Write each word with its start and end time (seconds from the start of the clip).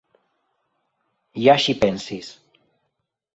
Ja 1.49 1.55
ŝi 1.65 1.75
pensis! 1.85 2.31